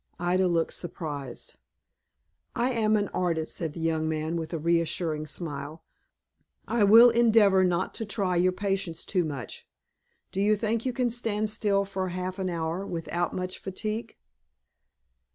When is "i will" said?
6.67-7.11